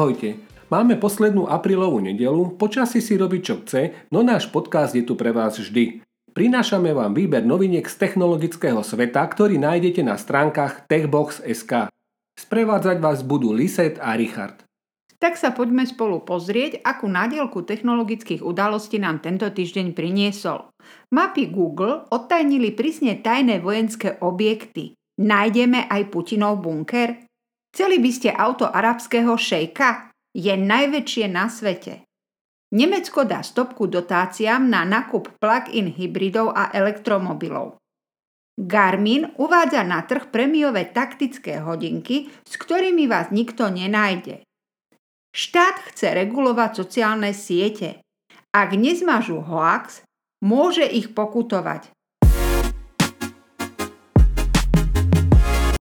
[0.00, 0.40] Ahojte.
[0.72, 5.28] Máme poslednú aprílovú nedelu, počasí si robiť čo chce, no náš podcast je tu pre
[5.28, 6.00] vás vždy.
[6.32, 11.92] Prinášame vám výber noviniek z technologického sveta, ktorý nájdete na stránkach techbox.sk.
[12.32, 14.64] Sprevádzať vás budú Liset a Richard.
[15.20, 20.72] Tak sa poďme spolu pozrieť, akú nádielku technologických udalostí nám tento týždeň priniesol.
[21.12, 24.96] Mapy Google odtajnili prísne tajné vojenské objekty.
[25.20, 27.29] Nájdeme aj Putinov bunker?
[27.70, 30.10] Chceli by ste auto arabského šejka?
[30.34, 32.06] Je najväčšie na svete.
[32.70, 37.82] Nemecko dá stopku dotáciám na nakup plug-in hybridov a elektromobilov.
[38.54, 44.46] Garmin uvádza na trh premiové taktické hodinky, s ktorými vás nikto nenájde.
[45.30, 48.02] Štát chce regulovať sociálne siete.
[48.50, 50.02] Ak nezmažú hoax,
[50.42, 51.90] môže ich pokutovať.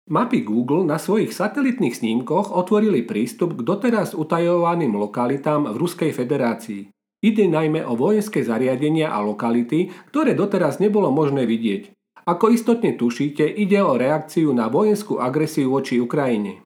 [0.08, 6.88] Mapy Google na svojich satelitných snímkoch otvorili prístup k doteraz utajovaným lokalitám v Ruskej federácii.
[7.20, 11.92] Ide najmä o vojenské zariadenia a lokality, ktoré doteraz nebolo možné vidieť.
[12.24, 16.64] Ako istotne tušíte, ide o reakciu na vojenskú agresiu voči Ukrajine.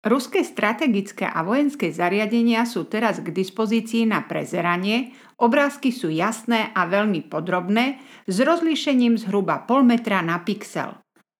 [0.00, 6.88] Ruské strategické a vojenské zariadenia sú teraz k dispozícii na prezeranie, obrázky sú jasné a
[6.88, 10.96] veľmi podrobné, s rozlíšením zhruba pol metra na pixel.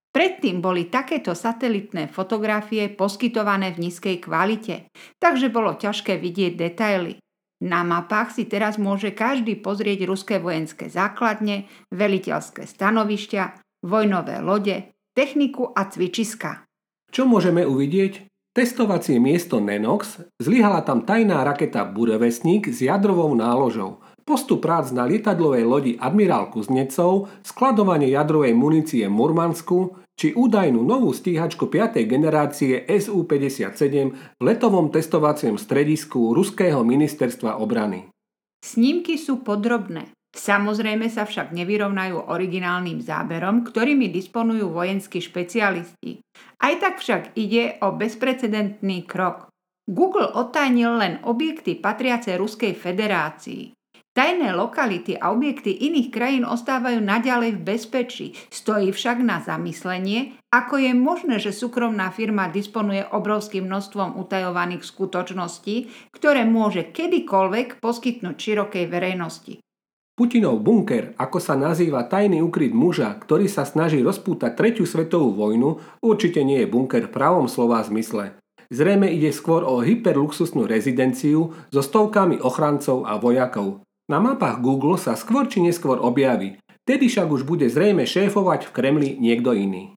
[0.08, 4.88] Predtým boli takéto satelitné fotografie poskytované v nízkej kvalite,
[5.20, 7.20] takže bolo ťažké vidieť detaily.
[7.58, 13.42] Na mapách si teraz môže každý pozrieť ruské vojenské základne, veliteľské stanovišťa,
[13.82, 16.64] vojnové lode, techniku a cvičiska.
[17.10, 18.30] Čo môžeme uvidieť?
[18.54, 24.02] Testovacie miesto Nenox zlyhala tam tajná raketa Burevesník s jadrovou náložou.
[24.28, 31.16] Postup prác na lietadlovej lodi Admirál Kuznecov, skladovanie jadrovej munície v Murmansku či údajnú novú
[31.16, 32.04] stíhačku 5.
[32.04, 33.72] generácie SU-57
[34.36, 38.12] v letovom testovaciem stredisku Ruského ministerstva obrany.
[38.60, 40.12] Snímky sú podrobné.
[40.36, 46.20] Samozrejme sa však nevyrovnajú originálnym záberom, ktorými disponujú vojenskí špecialisti.
[46.60, 49.48] Aj tak však ide o bezprecedentný krok.
[49.88, 53.77] Google otajnil len objekty patriace Ruskej federácii.
[54.18, 58.26] Tajné lokality a objekty iných krajín ostávajú naďalej v bezpečí.
[58.50, 65.86] Stojí však na zamyslenie, ako je možné, že súkromná firma disponuje obrovským množstvom utajovaných skutočností,
[66.10, 69.62] ktoré môže kedykoľvek poskytnúť širokej verejnosti.
[70.18, 75.78] Putinov bunker, ako sa nazýva tajný ukryt muža, ktorý sa snaží rozpútať tretiu svetovú vojnu,
[76.02, 78.34] určite nie je bunker v pravom slova zmysle.
[78.74, 83.86] Zrejme ide skôr o hyperluxusnú rezidenciu so stovkami ochrancov a vojakov.
[84.08, 86.56] Na mapách Google sa skôr či neskôr objaví,
[86.88, 89.92] tedy však už bude zrejme šéfovať v Kremli niekto iný.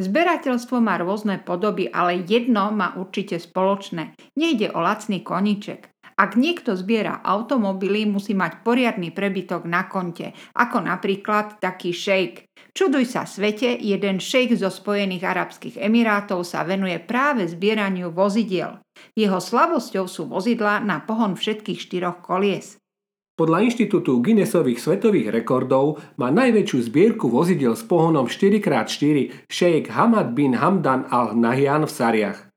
[0.00, 4.16] Zberateľstvo má rôzne podoby, ale jedno má určite spoločné.
[4.32, 5.93] Nejde o lacný koniček.
[6.14, 12.46] Ak niekto zbiera automobily, musí mať poriadny prebytok na konte, ako napríklad taký šejk.
[12.74, 18.78] Čuduj sa svete, jeden šejk zo Spojených Arabských Emirátov sa venuje práve zbieraniu vozidiel.
[19.18, 22.78] Jeho slabosťou sú vozidla na pohon všetkých štyroch kolies.
[23.34, 30.54] Podľa Inštitútu Guinnessových svetových rekordov má najväčšiu zbierku vozidel s pohonom 4x4 šejk Hamad bin
[30.54, 32.53] Hamdan al-Nahyan v Sariach.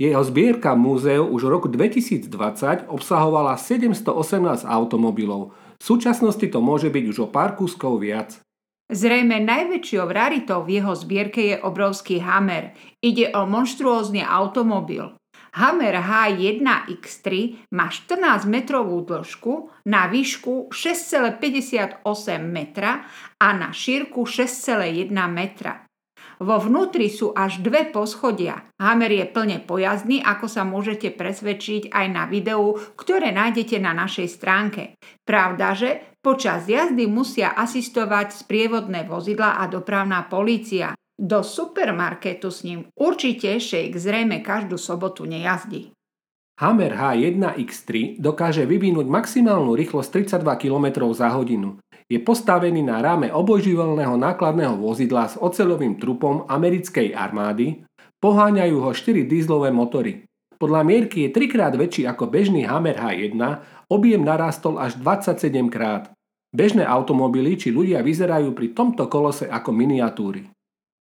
[0.00, 5.52] Jeho zbierka múzeu už v roku 2020 obsahovala 718 automobilov.
[5.76, 8.40] V súčasnosti to môže byť už o pár kúskov viac.
[8.88, 12.72] Zrejme najväčšou raritou v jeho zbierke je obrovský Hammer.
[13.04, 15.20] Ide o monštruózny automobil.
[15.52, 17.28] Hammer H1X3
[17.76, 22.00] má 14 metrovú dĺžku na výšku 6,58
[22.48, 23.04] metra
[23.36, 25.89] a na šírku 6,1 metra.
[26.40, 28.64] Vo vnútri sú až dve poschodia.
[28.80, 34.40] Hammer je plne pojazdný, ako sa môžete presvedčiť aj na videu, ktoré nájdete na našej
[34.40, 34.96] stránke.
[35.28, 40.96] Pravda, že počas jazdy musia asistovať sprievodné vozidla a dopravná polícia.
[41.20, 45.92] Do supermarketu s ním určite šejk zrejme každú sobotu nejazdí.
[46.60, 51.76] Hammer H1X3 dokáže vyvinúť maximálnu rýchlosť 32 km za hodinu.
[52.10, 57.86] Je postavený na ráme obojživelného nákladného vozidla s oceľovým trupom americkej armády,
[58.18, 60.26] poháňajú ho 4 dízlové motory.
[60.58, 63.38] Podľa mierky je trikrát väčší ako bežný Hammer H1,
[63.86, 66.10] objem narastol až 27 krát.
[66.50, 70.50] Bežné automobily či ľudia vyzerajú pri tomto kolose ako miniatúry.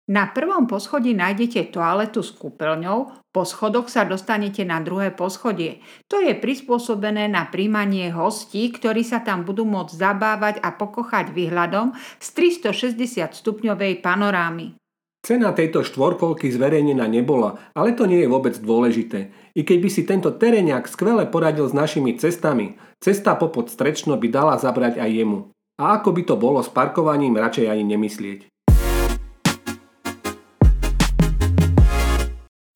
[0.03, 5.79] Na prvom poschodí nájdete toaletu s kúpeľňou, po schodoch sa dostanete na druhé poschodie.
[6.11, 11.95] To je prispôsobené na príjmanie hostí, ktorí sa tam budú môcť zabávať a pokochať výhľadom
[12.19, 14.75] z 360 stupňovej panorámy.
[15.23, 19.31] Cena tejto štvorkolky zverejnená nebola, ale to nie je vôbec dôležité.
[19.55, 24.27] I keď by si tento teréňak skvele poradil s našimi cestami, cesta popod Strečno by
[24.27, 25.47] dala zabrať aj jemu.
[25.79, 28.52] A ako by to bolo s parkovaním, radšej ani nemyslieť.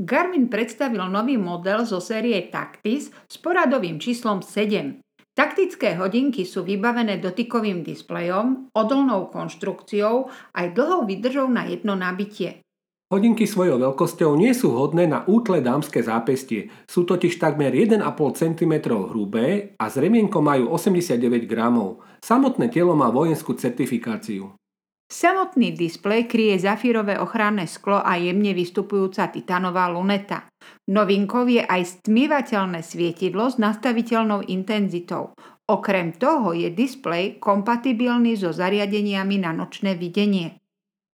[0.07, 5.03] Garmin predstavil nový model zo série Tactis s poradovým číslom 7.
[5.35, 12.63] Taktické hodinky sú vybavené dotykovým displejom, odolnou konštrukciou aj dlhou vydržou na jedno nabitie.
[13.11, 17.99] Hodinky svojou veľkosťou nie sú hodné na útle dámske zápestie, sú totiž takmer 1,5
[18.31, 21.19] cm hrubé a z remienkom majú 89
[21.51, 21.99] gramov.
[22.23, 24.55] Samotné telo má vojenskú certifikáciu.
[25.07, 30.51] Samotný displej kryje zafírové ochranné sklo a jemne vystupujúca titanová luneta.
[30.91, 35.31] Novinkou je aj stmývateľné svietidlo s nastaviteľnou intenzitou.
[35.67, 40.59] Okrem toho je displej kompatibilný so zariadeniami na nočné videnie.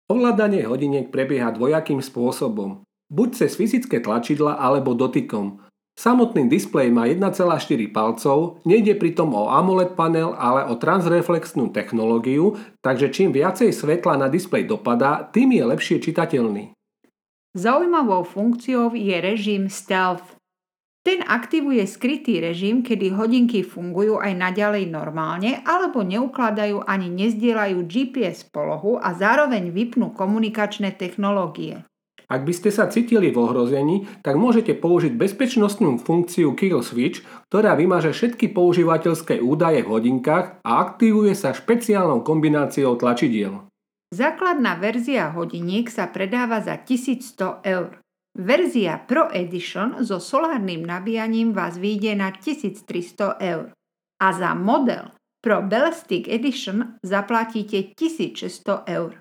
[0.08, 2.84] Ovládanie hodiniek prebieha dvojakým spôsobom.
[3.12, 5.60] Buď cez fyzické tlačidla alebo dotykom.
[5.92, 7.36] Samotný displej má 1,4
[7.92, 14.28] palcov, nejde pritom o AMOLED panel, ale o transreflexnú technológiu, takže čím viacej svetla na
[14.32, 16.72] displej dopadá, tým je lepšie čitateľný.
[17.52, 20.40] Zaujímavou funkciou je režim Stealth.
[21.04, 28.48] Ten aktivuje skrytý režim, kedy hodinky fungujú aj naďalej normálne alebo neukladajú ani nezdielajú GPS
[28.48, 31.84] polohu a zároveň vypnú komunikačné technológie.
[32.32, 37.20] Ak by ste sa cítili v ohrození, tak môžete použiť bezpečnostnú funkciu Kill Switch,
[37.52, 43.68] ktorá vymaže všetky používateľské údaje v hodinkách a aktivuje sa špeciálnou kombináciou tlačidiel.
[44.16, 48.00] Základná verzia hodiniek sa predáva za 1100 eur.
[48.32, 53.76] Verzia Pro Edition so solárnym nabíjaním vás vyjde na 1300 eur.
[54.24, 55.12] A za model
[55.44, 59.20] Pro Ballistic Edition zaplatíte 1600 eur.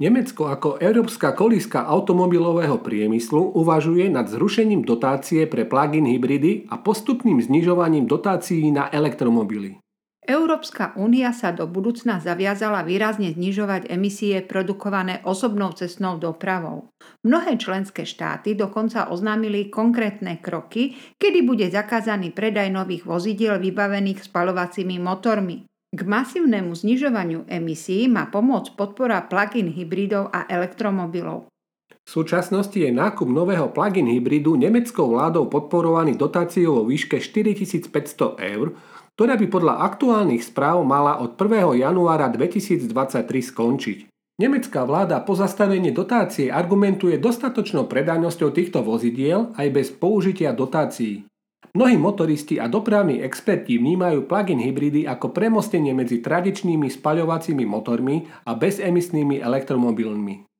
[0.00, 7.36] Nemecko ako európska kolíska automobilového priemyslu uvažuje nad zrušením dotácie pre plug-in hybridy a postupným
[7.36, 9.76] znižovaním dotácií na elektromobily.
[10.24, 16.88] Európska únia sa do budúcna zaviazala výrazne znižovať emisie produkované osobnou cestnou dopravou.
[17.20, 24.96] Mnohé členské štáty dokonca oznámili konkrétne kroky, kedy bude zakázaný predaj nových vozidiel vybavených spalovacími
[24.96, 25.69] motormi.
[25.90, 31.50] K masívnemu znižovaniu emisí má pomôcť podpora plug-in hybridov a elektromobilov.
[31.90, 38.78] V súčasnosti je nákup nového plug-in hybridu nemeckou vládou podporovaný dotáciou vo výške 4500 eur,
[39.18, 41.82] ktorá by podľa aktuálnych správ mala od 1.
[41.82, 43.98] januára 2023 skončiť.
[44.40, 51.29] Nemecká vláda po zastavení dotácie argumentuje dostatočnou predajnosťou týchto vozidiel aj bez použitia dotácií.
[51.70, 58.58] Mnohí motoristi a dopravní experti vnímajú plug-in hybridy ako premostenie medzi tradičnými spaľovacími motormi a
[58.58, 60.50] bezemisnými elektromobilmi.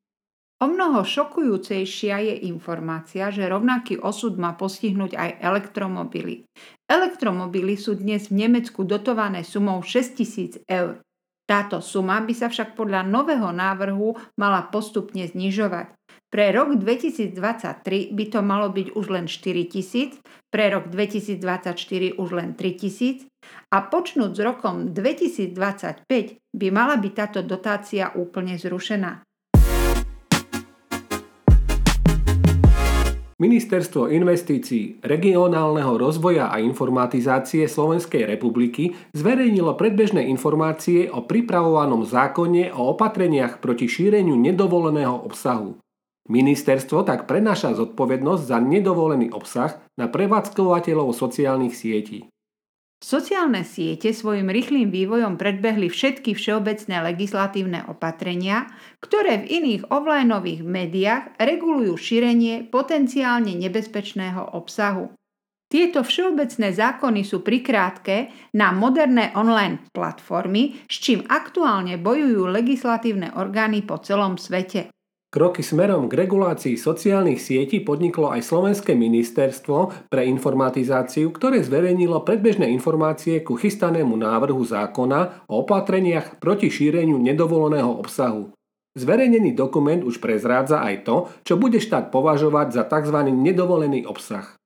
[0.61, 6.45] O mnoho šokujúcejšia je informácia, že rovnaký osud má postihnúť aj elektromobily.
[6.85, 11.01] Elektromobily sú dnes v Nemecku dotované sumou 6000 eur.
[11.49, 15.97] Táto suma by sa však podľa nového návrhu mala postupne znižovať.
[16.31, 20.15] Pre rok 2023 by to malo byť už len 4 tisíc,
[20.47, 21.75] pre rok 2024
[22.15, 23.27] už len 3 tisíc
[23.75, 26.07] a počnúť s rokom 2025
[26.55, 29.27] by mala byť táto dotácia úplne zrušená.
[33.43, 42.95] Ministerstvo investícií, regionálneho rozvoja a informatizácie Slovenskej republiky zverejnilo predbežné informácie o pripravovanom zákone o
[42.95, 45.75] opatreniach proti šíreniu nedovoleného obsahu.
[46.29, 52.29] Ministerstvo tak prenáša zodpovednosť za nedovolený obsah na prevádzkovateľov sociálnych sietí.
[53.01, 58.69] Sociálne siete svojim rýchlým vývojom predbehli všetky všeobecné legislatívne opatrenia,
[59.01, 65.17] ktoré v iných offlineových médiách regulujú šírenie potenciálne nebezpečného obsahu.
[65.73, 73.81] Tieto všeobecné zákony sú prikrátke na moderné online platformy, s čím aktuálne bojujú legislatívne orgány
[73.81, 74.93] po celom svete.
[75.31, 82.67] Kroky smerom k regulácii sociálnych sietí podniklo aj Slovenské ministerstvo pre informatizáciu, ktoré zverejnilo predbežné
[82.75, 88.51] informácie ku chystanému návrhu zákona o opatreniach proti šíreniu nedovoleného obsahu.
[88.99, 93.31] Zverejnený dokument už prezrádza aj to, čo bude štát považovať za tzv.
[93.31, 94.59] nedovolený obsah.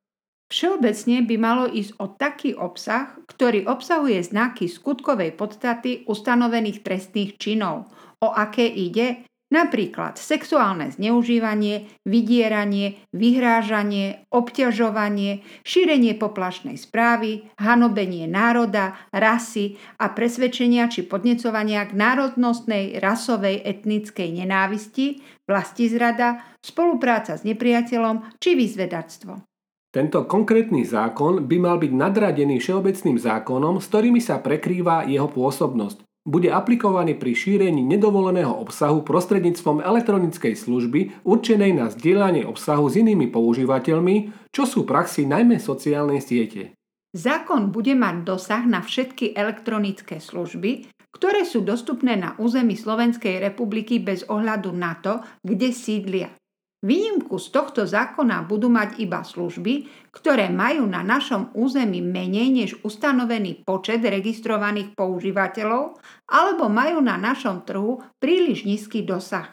[0.49, 7.92] Všeobecne by malo ísť o taký obsah, ktorý obsahuje znaky skutkovej podstaty ustanovených trestných činov.
[8.25, 9.28] O aké ide?
[9.54, 21.06] Napríklad sexuálne zneužívanie, vydieranie, vyhrážanie, obťažovanie, šírenie poplašnej správy, hanobenie národa, rasy a presvedčenia či
[21.06, 29.38] podnecovania k národnostnej, rasovej, etnickej nenávisti, vlastizrada, spolupráca s nepriateľom či vyzvedactvo.
[29.94, 36.02] Tento konkrétny zákon by mal byť nadradený všeobecným zákonom, s ktorými sa prekrýva jeho pôsobnosť
[36.25, 43.28] bude aplikovaný pri šírení nedovoleného obsahu prostredníctvom elektronickej služby určenej na zdieľanie obsahu s inými
[43.28, 46.73] používateľmi, čo sú praxi najmä sociálnej siete.
[47.14, 54.02] Zákon bude mať dosah na všetky elektronické služby, ktoré sú dostupné na území Slovenskej republiky
[54.02, 56.35] bez ohľadu na to, kde sídlia.
[56.84, 62.70] Výnimku z tohto zákona budú mať iba služby, ktoré majú na našom území menej než
[62.84, 65.96] ustanovený počet registrovaných používateľov
[66.28, 69.48] alebo majú na našom trhu príliš nízky dosah.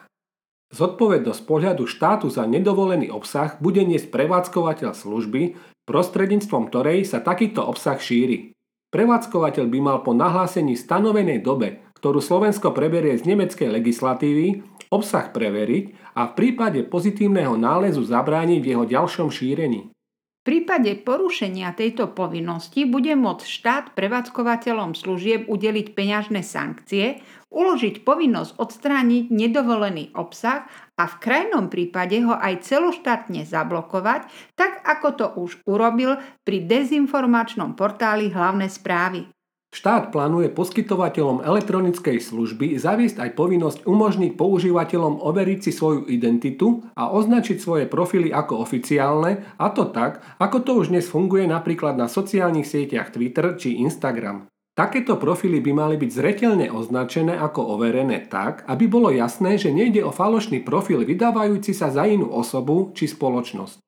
[0.76, 5.56] Zodpovednosť pohľadu štátu za nedovolený obsah bude niesť prevádzkovateľ služby,
[5.88, 8.52] prostredníctvom ktorej sa takýto obsah šíri.
[8.92, 16.18] Prevádzkovateľ by mal po nahlásení stanovenej dobe, ktorú Slovensko preberie z nemeckej legislatívy, obsah preveriť
[16.18, 19.94] a v prípade pozitívneho nálezu zabrániť v jeho ďalšom šírení.
[20.42, 27.22] V prípade porušenia tejto povinnosti bude môcť štát prevádzkovateľom služieb udeliť peňažné sankcie,
[27.54, 30.66] uložiť povinnosť odstrániť nedovolený obsah
[30.98, 34.26] a v krajnom prípade ho aj celoštátne zablokovať,
[34.58, 39.30] tak ako to už urobil pri dezinformačnom portáli hlavné správy.
[39.72, 47.08] Štát plánuje poskytovateľom elektronickej služby zaviesť aj povinnosť umožniť používateľom overiť si svoju identitu a
[47.08, 52.12] označiť svoje profily ako oficiálne, a to tak, ako to už dnes funguje napríklad na
[52.12, 54.52] sociálnych sieťach Twitter či Instagram.
[54.76, 60.04] Takéto profily by mali byť zreteľne označené ako overené tak, aby bolo jasné, že nejde
[60.04, 63.80] o falošný profil vydávajúci sa za inú osobu či spoločnosť.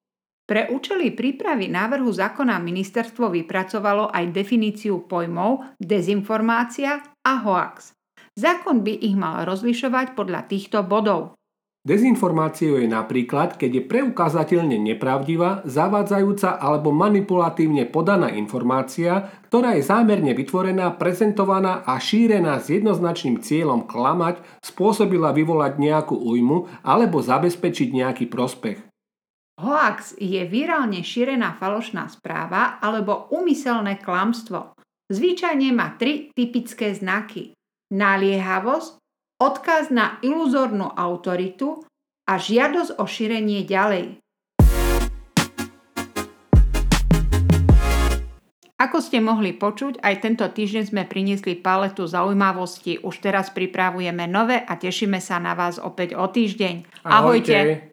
[0.54, 7.98] Pre účely prípravy návrhu zákona ministerstvo vypracovalo aj definíciu pojmov dezinformácia a hoax.
[8.38, 11.34] Zákon by ich mal rozlišovať podľa týchto bodov.
[11.82, 20.38] Dezinformáciou je napríklad, keď je preukázateľne nepravdivá, zavádzajúca alebo manipulatívne podaná informácia, ktorá je zámerne
[20.38, 28.30] vytvorená, prezentovaná a šírená s jednoznačným cieľom klamať, spôsobila vyvolať nejakú újmu alebo zabezpečiť nejaký
[28.30, 28.93] prospech.
[29.62, 34.74] Hoax je virálne šírená falošná správa alebo umyselné klamstvo.
[35.14, 37.54] Zvyčajne má tri typické znaky.
[37.94, 38.98] Naliehavosť,
[39.38, 41.86] odkaz na iluzórnu autoritu
[42.26, 44.18] a žiadosť o šírenie ďalej.
[48.82, 53.06] Ako ste mohli počuť, aj tento týždeň sme priniesli paletu zaujímavosti.
[53.06, 57.06] Už teraz pripravujeme nové a tešíme sa na vás opäť o týždeň.
[57.06, 57.54] Ahojte.
[57.54, 57.93] Ahojte.